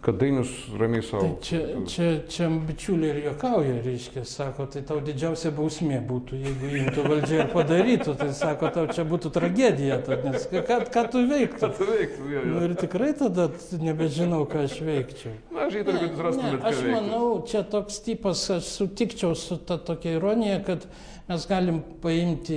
[0.00, 1.22] kad dainius ramiai savo.
[1.22, 6.70] Tai čia, čia, čia bičiuliai ir juokauja, reiškia, sako, tai tau didžiausia bausmė būtų, jeigu
[6.80, 11.24] imtų valdžia ir padarytų, tai sako, tau čia būtų tragedija, tad, nes ką, ką tu
[11.28, 11.60] veiktum?
[11.66, 12.54] Ką tu veiktum, jo, jo.
[12.54, 15.36] Nu, ir tikrai tada nebežinau, ką aš veikčiau.
[15.52, 16.64] Na, aš įtariu, kad jūs rastumėte.
[16.72, 20.88] Aš manau, čia toks tipas, aš sutikčiau su ta tokia ironija, kad
[21.30, 22.56] mes galim paimti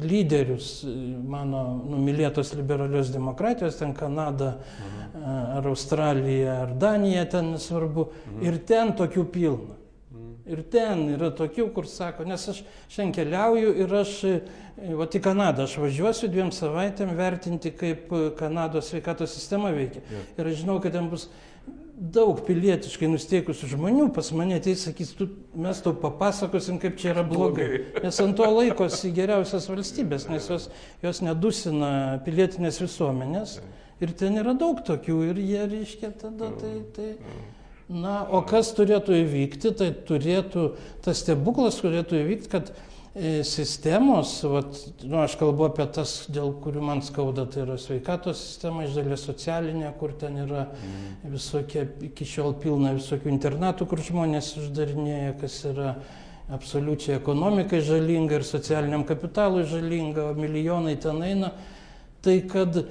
[0.00, 0.68] lyderius
[1.28, 5.26] mano numylėtos liberalios demokratijos, ten Kanada mhm.
[5.58, 8.46] ar Australija ar Danija, ten nesvarbu, mhm.
[8.48, 9.76] ir ten tokių pilna.
[10.14, 10.30] Mhm.
[10.48, 14.14] Ir ten yra tokių, kur sako, nes aš šiandien keliauju ir aš,
[14.96, 18.08] va, į Kanadą aš važiuosiu dviem savaitėm vertinti, kaip
[18.40, 20.00] Kanados sveikatos sistema veikia.
[20.08, 20.32] Yeah.
[20.38, 21.28] Ir aš žinau, kad ten bus
[21.98, 25.26] daug pilietiškai nusteikusių žmonių pas mane ateis, sakys, tu,
[25.58, 27.82] mes tau papasakosim, kaip čia yra blogai.
[28.04, 30.68] Nes ant to laikosi geriausias valstybės, nes jos,
[31.02, 31.90] jos nedusina
[32.26, 33.58] pilietinės visuomenės.
[33.98, 36.74] Ir ten yra daug tokių ir jie, reiškia, tada tai...
[36.96, 37.12] tai
[37.88, 40.66] Na, o kas turėtų įvykti, tai turėtų,
[41.00, 42.68] tas stebuklas turėtų įvykti, kad
[43.42, 48.84] sistemos, vat, nu, aš kalbu apie tas, dėl kurių man skauda, tai yra sveikatos sistema,
[48.86, 51.32] iš dalies socialinė, kur ten yra mm.
[51.32, 55.96] visokie, iki šiol pilna visokių internatų, kur žmonės uždarinėja, kas yra
[56.54, 61.52] absoliučiai ekonomikai žalinga ir socialiniam kapitalui žalinga, o milijonai ten eina.
[62.24, 62.86] Tai kad e,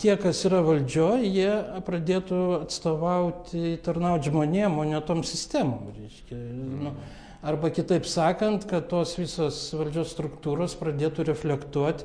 [0.00, 5.92] tie, kas yra valdžioje, jie pradėtų atstovauti, tarnauti žmonėm, o ne tom sistemom.
[6.00, 6.84] Reiškia, mm.
[6.86, 6.94] nu,
[7.40, 12.04] Arba kitaip sakant, kad tos visos valdžios struktūros pradėtų reflektuoti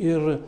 [0.00, 0.38] ir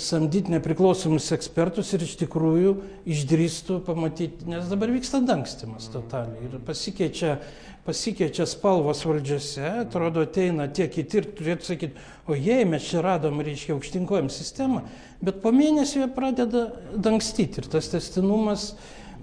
[0.00, 2.72] samdyti nepriklausomus ekspertus ir iš tikrųjų
[3.12, 7.34] išdrįstų pamatyti, nes dabar vyksta dangstimas totaliai ir pasikeičia,
[7.84, 13.42] pasikeičia spalvos valdžiose, atrodo ateina tie kiti ir turėtų sakyti, o jei mes čia radom,
[13.42, 14.86] reiškia, aukštinkojim sistemą,
[15.20, 18.70] bet po mėnesio jie pradeda dangstyti ir tas testinumas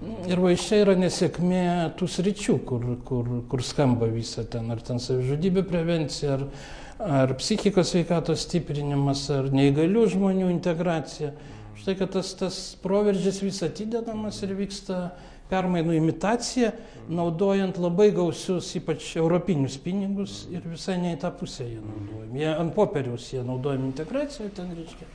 [0.00, 1.64] Ir va iš čia yra nesėkmė
[2.00, 6.44] tų sričių, kur, kur, kur skamba visa ten, ar ten savižudybė prevencija, ar,
[7.20, 11.34] ar psichikos sveikatos stiprinimas, ar neįgalių žmonių integracija.
[11.80, 15.02] Štai, kad tas, tas proveržis vis atidedamas ir vyksta,
[15.50, 16.72] permainų imitacija,
[17.10, 22.40] naudojant labai gausius, ypač europinius pinigus ir visai ne į tą pusę jie naudojami.
[22.40, 25.08] Jie ant popieriaus jie naudojami integracijoje, ten reiškia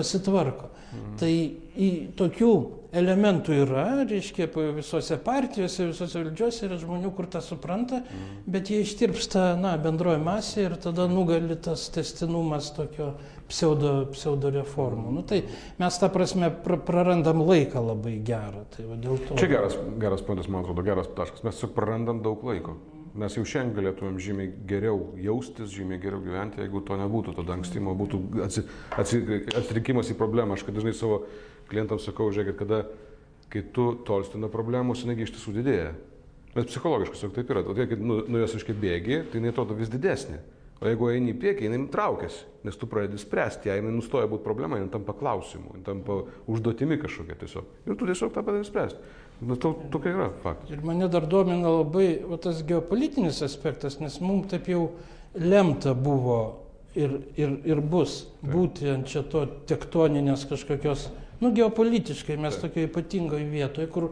[0.00, 0.72] pasitvarko.
[0.90, 1.16] Mhm.
[1.20, 1.32] Tai
[1.80, 2.52] į tokių
[2.90, 8.40] elementų yra, reiškia, visose partijose, visose valdžiose yra žmonių, kur tą supranta, mhm.
[8.50, 13.12] bet jie ištirpsta, na, bendroji masė ir tada nugali tas testinumas tokio
[13.50, 15.14] pseudo, pseudo reformų.
[15.14, 15.42] Nu, tai
[15.80, 18.64] mes tą prasme pr prarandam laiką labai gerą.
[18.74, 18.86] Tai
[19.28, 19.38] to...
[19.38, 21.46] Čia geras, geras punktas, man atrodo, geras taškas.
[21.46, 22.78] Mes prarandam daug laiko.
[23.20, 27.92] Mes jau šiandien galėtumėm žymiai geriau jaustis, žymiai geriau gyventi, jeigu to nebūtų, tada ankstymo
[27.98, 28.64] būtų atsi,
[28.96, 29.20] atsi,
[29.60, 30.56] atsirikimas į problemą.
[30.56, 31.24] Aš kad dažnai savo
[31.68, 32.84] klientams sakau, žiūrėkit, kada,
[33.52, 35.92] kai tu tolsti nuo problemų, jinai iš tiesų didėja.
[36.54, 37.62] Nes psichologiškai tiesiog taip yra.
[37.62, 40.40] O tai, kai nu, nu jos iškai bėgi, tai jinai atrodo vis didesnė.
[40.80, 44.46] O jeigu eini į priekį, jinai traukiasi, nes tu pradedi spręsti ją, jinai nustoja būti
[44.46, 47.68] problema, jinai tampa klausimu, jinai tampa užduotimi kažkokia tiesiog.
[47.84, 49.12] Ir tu tiesiog tą pradedi spręsti.
[49.40, 50.70] Nu, to, tokia yra faktas.
[50.70, 54.82] Ir mane dar domina labai va, tas geopolitinis aspektas, nes mums taip jau
[55.32, 56.40] lemta buvo
[56.94, 58.50] ir, ir, ir bus taip.
[58.52, 61.08] būti ant čia to tektoninės kažkokios,
[61.40, 62.68] nu, geopolitiškai mes taip.
[62.68, 64.10] tokioje ypatingoje vietoje, kur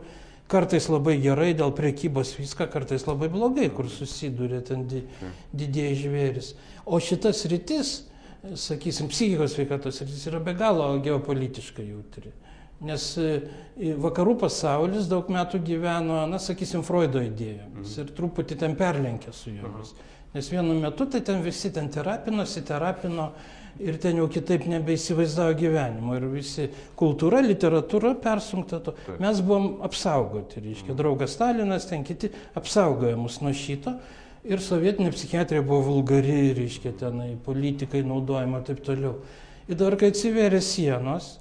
[0.48, 5.04] kartais labai gerai dėl priekybos viską, kartais labai blogai, kur susiduria ten di,
[5.52, 6.54] didieji žvėris.
[6.88, 7.98] O šitas rytis,
[8.56, 12.32] sakysim, psichikos sveikatos rytis yra be galo geopolitiškai jautri.
[12.86, 13.30] Nes e,
[13.98, 18.04] vakarų pasaulis daug metų gyveno, na, sakysim, Freudo idėjomis mhm.
[18.04, 19.94] ir truputį ten perlenkė su jomis.
[19.94, 20.14] Mhm.
[20.36, 23.32] Nes vienu metu tai ten visi ten terapinosi, terapino
[23.82, 26.14] ir ten jau kitaip nebeįsivaizdavo gyvenimo.
[26.18, 28.94] Ir visi kultūra, literatūra persunkta to.
[29.00, 29.18] Taip.
[29.24, 31.00] Mes buvom apsaugoti, reiškia, mhm.
[31.00, 33.96] draugas Stalinas, ten kiti apsaugojo mus nuo šito.
[34.48, 39.16] Ir sovietinė psichiatrija buvo vulgari, reiškia, tenai politikai naudojama ir taip toliau.
[39.68, 41.34] Ir dar, kai atsiverė sienos,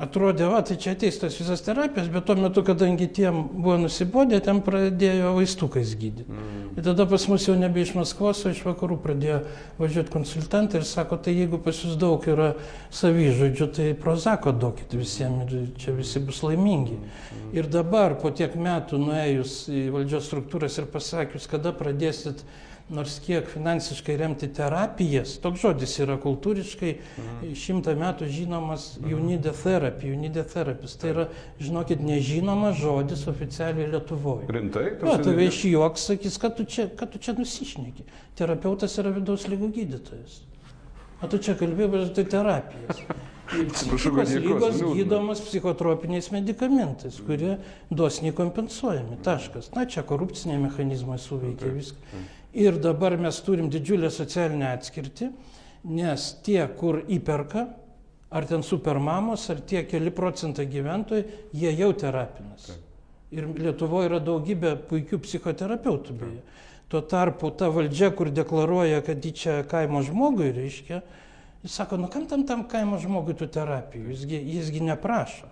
[0.00, 4.38] atrodė, va, tai čia ateis tos visas terapijos, bet tuo metu, kadangi tiem buvo nusibodę,
[4.44, 6.24] ten pradėjo vaistukais gydyti.
[6.30, 6.70] Mm.
[6.78, 9.42] Ir tada pas mus jau nebe iš Maskvos, o iš vakarų pradėjo
[9.80, 12.54] važiuoti konsultantai ir sako, tai jeigu pas jūs daug yra
[12.96, 16.96] savyžodžių, tai prozako duokit visiems ir čia visi bus laimingi.
[16.96, 17.52] Mm.
[17.60, 22.40] Ir dabar, po tiek metų nuėjus į valdžios struktūras ir pasakius, kada pradėsit
[22.90, 27.54] nors kiek finansiškai remti terapijas, toks žodis yra kultūriškai mhm.
[27.62, 29.14] šimtą metų žinomas mhm.
[29.20, 30.98] Unide therapy, Unide therapist.
[31.00, 31.26] Tai yra,
[31.62, 34.50] žinokit, nežinomas žodis oficialiai Lietuvoje.
[34.50, 34.86] Rimtai?
[35.06, 38.06] O, tave iš juoks sakys, kad tu čia, kad tu čia nusišneki.
[38.38, 40.40] Terapeutas yra vidaus lygų gydytojas.
[41.20, 43.04] O tu čia kalbėjai apie tai terapijas.
[43.50, 47.56] Psichikos lygos gydomos psichotropiniais medikamentais, kurie
[47.90, 49.18] dosniai kompensuojami.
[49.26, 49.72] Taškas.
[49.74, 52.20] Na, čia korupciniai mechanizmai suveikia viską.
[52.52, 55.28] Ir dabar mes turim didžiulę socialinę atskirtį,
[55.94, 57.68] nes tie, kur įperka,
[58.30, 62.72] ar ten supermamos, ar tie keli procentai gyventojų, jie jau terapinas.
[63.30, 66.42] Ir Lietuvoje yra daugybė puikių psichoterapeutų beje.
[66.90, 70.98] Tuo tarpu ta valdžia, kur deklaruoja, kad į čia kaimo žmogui reiškia,
[71.62, 75.46] jis sako, nu kam tam tam kaimo žmogui tų terapijų, jisgi, jisgi neprašo.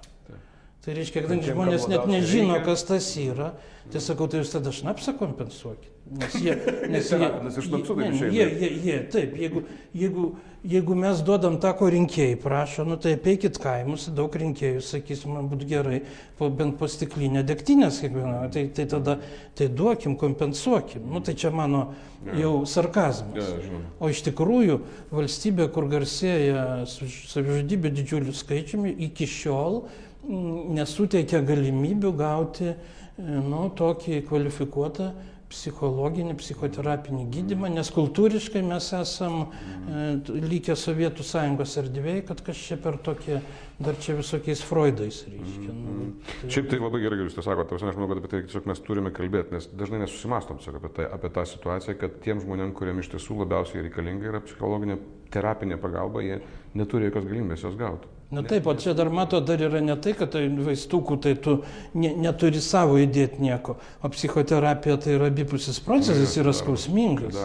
[0.89, 2.65] Tai reiškia, kadangi žmonės net nežino, reikia.
[2.65, 3.51] kas tas yra,
[3.93, 5.91] tai sakau, tai jūs tada šnapsą kompensuokit.
[6.17, 6.55] Nes jie,
[6.95, 8.31] nes jie, nes iš šnapsų taip išeina.
[8.33, 10.25] Jie, jie, jie, taip, jeigu, jeigu,
[10.73, 15.53] jeigu mes duodam tą, ko rinkėjai prašo, nu tai apeikit kaimus, daug rinkėjų, sakysim, man
[15.53, 16.01] būtų gerai,
[16.41, 19.19] po, bent po stiklinę degtinės kiekvieną, tai, tai tada,
[19.61, 21.05] tai duokim, kompensuokim.
[21.05, 21.91] Nu tai čia mano
[22.33, 23.37] jau sarkazmas.
[23.37, 24.81] Ja, o iš tikrųjų
[25.13, 29.83] valstybė, kur garsėja savižudybė didžiuliu skaičiumi, iki šiol
[30.29, 32.73] nesuteikia galimybių gauti
[33.19, 35.13] nu, tokį kvalifikuotą
[35.49, 40.03] psichologinį, psichoterapinį gydymą, nes kultūriškai mes esam e,
[40.45, 43.39] lygiai Sovietų sąjungos erdvėje, kad kas čia per tokie,
[43.81, 45.71] dar čia visokiais Freudais reiškia.
[45.73, 46.03] Mm -hmm.
[46.03, 46.51] nu, tai...
[46.57, 49.11] Šiaip tai labai gerai, jūs tai sakote, aš manau, kad apie tai tiesiog mes turime
[49.11, 53.41] kalbėti, nes dažnai nesusimastom apie, tai, apie tą situaciją, kad tiem žmonėm, kuriem iš tiesų
[53.41, 54.99] labiausiai reikalinga yra psichologinė
[55.31, 56.41] terapinė pagalba, jie
[56.75, 58.18] neturi jokios galimybės jos gauti.
[58.31, 61.55] Na taip, o čia dar mato, dar yra ne tai, kad tai vaistukų tai tu
[61.97, 67.39] ne, neturi savo įdėti nieko, o psichoterapija tai yra abipusis procesas, yra skausmingas.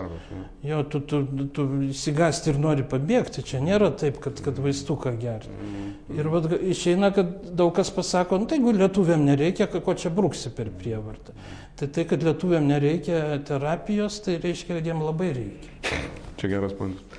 [0.67, 1.21] Jo, tu, tu,
[1.55, 5.55] tu įsigasti ir nori pabėgti, čia nėra taip, kad, kad vaistuką gerti.
[5.55, 6.19] Mhm.
[6.19, 10.51] Ir vat, išeina, kad daug kas pasako, nu, tai jeigu lietuviam nereikia, ko čia bruksi
[10.51, 11.31] per prievartą.
[11.79, 16.03] Tai tai, kad lietuviam nereikia terapijos, tai reiškia, kad jiem labai reikia.
[16.43, 17.12] Čia geras punktas.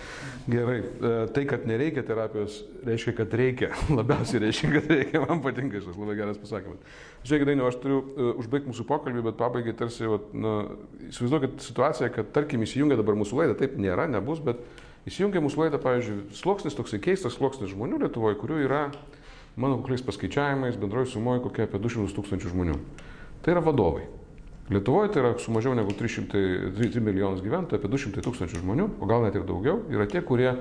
[0.45, 3.71] Gerai, e, tai, kad nereikia terapijos, reiškia, kad reikia.
[3.99, 5.23] Labiausiai reiškia, kad reikia.
[5.25, 6.83] Man patinka šis labai geras pasakymas.
[7.25, 10.53] Žiūrėkit, Dainiau, aš turiu uh, užbaigti mūsų pokalbį, bet pabaigai tarsi, vat, nu,
[11.09, 14.61] įsivaizduokit situaciją, kad tarkim įsijungia dabar mūsų laidą, taip nėra, nebus, bet
[15.09, 18.83] įsijungia mūsų laidą, pavyzdžiui, sluoksnis, toksai keistas sluoksnis žmonių Lietuvoje, kurių yra,
[19.57, 22.77] mano kokiais paskaičiavimais, bendroji sumoji kokia apie 200 tūkstančių žmonių.
[23.41, 24.05] Tai yra vadovai.
[24.73, 26.41] Lietuvoje tai yra su mažiau negu 300,
[26.79, 30.55] 3 milijonus gyventojų, apie 200 tūkstančių žmonių, o gal net ir daugiau, yra tie, kurie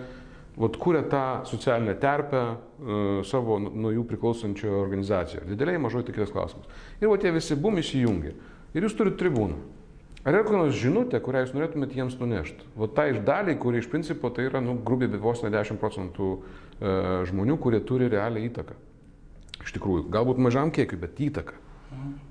[0.60, 5.48] vat, kūrė tą socialinę terpę uh, savo nuo jų priklausančio organizacijoje.
[5.54, 6.68] Dideliai, mažoji tik kitas klausimas.
[7.00, 8.36] Ir va tie visi bum įsijungia.
[8.76, 9.62] Ir jūs turite tribūną.
[10.24, 12.70] Ar yra kokia nors žinutė, kurią jūs norėtumėte jiems nunešti?
[12.80, 15.80] Va tai iš daliai, kurie iš principo tai yra, nu, grubiai, bet vos ne 10
[15.82, 16.94] procentų e,
[17.28, 18.78] žmonių, kurie turi realią įtaką.
[19.66, 21.60] Iš tikrųjų, galbūt mažam kiekiu, bet įtaką.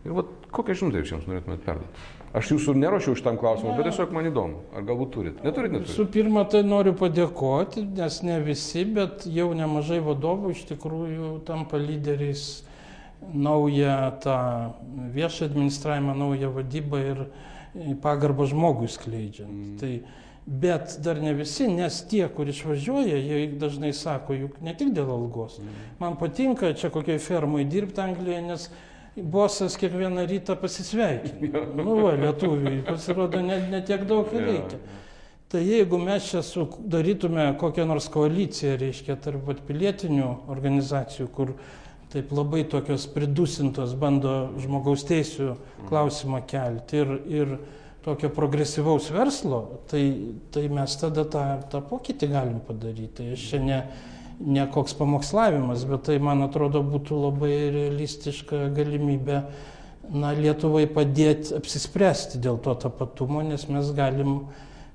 [0.07, 2.11] Ir va kokią žinutę jūs jiems norėtumėte perduoti?
[2.33, 4.63] Aš jūsų neruošiau šitam klausimui, bet tiesiog man įdomu.
[4.73, 5.41] Ar galbūt turit?
[5.45, 5.91] Neturit, neturit?
[5.91, 11.81] Visų pirma, tai noriu padėkoti, nes ne visi, bet jau nemažai vadovų iš tikrųjų tampa
[11.81, 12.63] lyderiais
[13.35, 14.39] naują tą
[15.13, 17.25] viešą administravimą, naują vadybą ir
[18.03, 19.53] pagarbą žmogui skleidžiant.
[19.53, 19.77] Mm.
[19.81, 20.01] Tai,
[20.47, 25.13] bet dar ne visi, nes tie, kur išvažiuoja, jie dažnai sako, juk ne tik dėl
[25.13, 25.61] algos.
[25.61, 25.85] Mm.
[26.01, 28.67] Man patinka čia kokiai fermai dirbti Anglijoje, nes
[29.17, 31.67] bosas kiekvieną rytą pasisveikina.
[31.77, 34.81] Nu, va, lietuviui pasirodo, net ne tiek daug ir reikia.
[35.53, 41.53] Tai jeigu mes čia sudarytume kokią nors koaliciją, reiškia, tarp pilietinių organizacijų, kur
[42.13, 45.53] taip labai tokios pridusintos bando žmogaus teisų
[45.91, 47.55] klausimą kelti ir, ir
[48.05, 49.61] tokio progresyvaus verslo,
[49.93, 50.03] tai,
[50.53, 53.29] tai mes tada tą, tą pokytį galim padaryti.
[53.37, 53.79] Aš čia ne,
[54.43, 59.41] ne koks pamokslavimas, bet tai, man atrodo, būtų labai realistiška galimybė
[60.13, 64.41] na, Lietuvai padėti apsispręsti dėl to tapatumo, nes mes galim,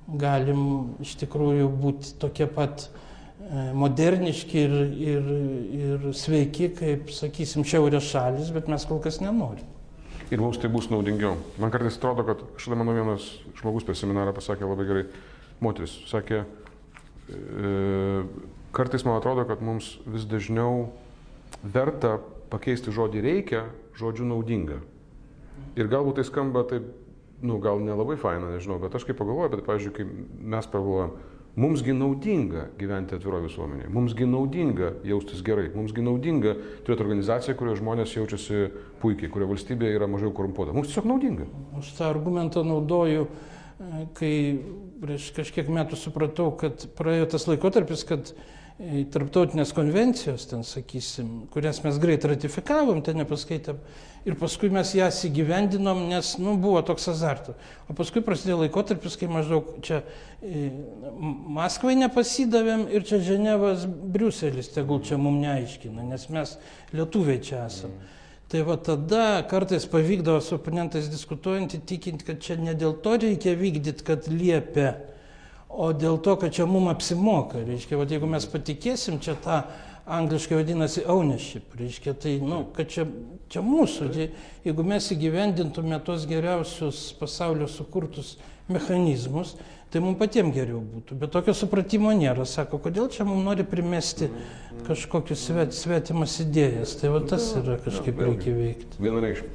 [0.08, 0.64] galim
[1.04, 2.88] iš tikrųjų būti tokie pat
[3.48, 5.28] E, moderniški ir, ir,
[5.78, 9.64] ir sveiki, kaip, sakysim, šiaurės šalis, bet mes kol kas nenorim.
[10.28, 11.38] Ir mums tai bus naudingiau.
[11.56, 15.04] Man kartais atrodo, kad šalia mano vienas žmogus per seminarą pasakė labai gerai,
[15.64, 16.42] moteris, sakė,
[17.30, 17.72] e,
[18.78, 20.88] kartais man atrodo, kad mums vis dažniau
[21.62, 22.16] verta
[22.52, 23.66] pakeisti žodį reikia,
[23.98, 24.78] žodžiu naudinga.
[25.78, 26.86] Ir galbūt tai skamba taip,
[27.42, 30.06] nu, gal nelabai faina, nežinau, bet aš kaip pagalvoju, bet, pavyzdžiui, kai
[30.54, 31.18] mes pagalvojam,
[31.58, 36.52] Mumsgi naudinga gyventi atviroje visuomenėje, mumsgi naudinga jaustis gerai, mumsgi naudinga
[36.86, 38.60] turėti organizaciją, kurioje žmonės jaučiasi
[39.02, 40.70] puikiai, kurioje valstybė yra mažiau korumpuota.
[40.76, 41.48] Mums tiesiog naudinga.
[41.80, 44.32] Aš tą argumentą naudoju, e, kai
[45.02, 48.30] prieš kažkiek metų supratau, kad praėjo tas laikotarpis, kad
[49.10, 53.80] tarptautinės konvencijos, ten sakysim, kurias mes greit ratifikavom, ten nepaskaitėm,
[54.28, 57.58] ir paskui mes jas įgyvendinom, nes nu, buvo toks azartas.
[57.90, 60.04] O paskui prasidėjo laikotarpis, kai maždaug čia
[60.38, 60.68] e,
[61.58, 66.54] Maskvai nepasidavėm ir čia Ženevas, Briuselis tegul čia mums neaiškina, nes mes
[66.94, 67.90] lietuviai čia esam.
[67.90, 68.14] Mm.
[68.48, 73.52] Tai va tada kartais pavykdavo su oponentais diskutuojant įtikinti, kad čia ne dėl to reikia
[73.58, 74.94] vykdyti, kad liepia
[75.68, 77.62] o dėl to, kad čia mums apsimoka.
[77.66, 79.62] Reiškia, va, jeigu mes patikėsim, čia tą
[80.08, 83.04] angliškai vadinasi ownership, reiškia, tai, nu, kad čia,
[83.52, 84.28] čia mūsų, tai,
[84.64, 88.38] jeigu mes įgyvendintume tos geriausius pasaulio sukurtus
[88.72, 89.54] mechanizmus,
[89.92, 91.16] tai mums patiems geriau būtų.
[91.20, 92.44] Bet tokio supratimo nėra.
[92.48, 94.28] Sako, kodėl čia mums nori primesti
[94.88, 96.96] kažkokius svet, svetimas idėjas.
[97.00, 99.00] Tai va tas yra kažkaip reikia veikti.
[99.00, 99.52] Vienareikšmiai.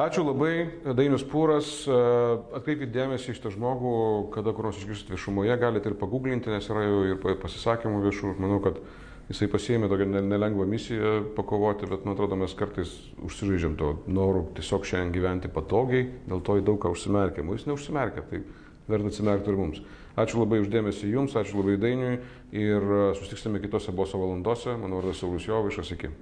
[0.00, 1.66] Ačiū labai, Dainius Pūras.
[2.56, 3.90] Atkreipkite dėmesį iš tą žmogų,
[4.32, 8.30] kada kur nors išgirsit viešumoje, galite ir paguglinti, nes yra jau ir pasisakymų viešų.
[8.40, 8.78] Manau, kad
[9.28, 12.94] jisai pasėmė tokią nelengvą misiją pakovoti, bet man atrodo, mes kartais
[13.28, 17.52] užsižaidžiam to noru tiesiog šiandien gyventi patogiai, dėl to į daug ką užsimerkiam.
[17.52, 18.44] O jis neužsimerkia, tai
[18.88, 19.84] verta atsimerkti ir mums.
[20.16, 22.16] Ačiū labai uždėmesį jums, ačiū labai Dainiui
[22.56, 24.80] ir susitiksime kitose boso valandose.
[24.80, 26.14] Mano vardas Saulis Jovaišas, iki.